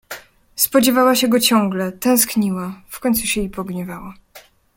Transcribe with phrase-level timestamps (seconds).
[0.55, 4.13] "Spodziewała się go ciągle, tęskniła, w końcu się i pogniewała."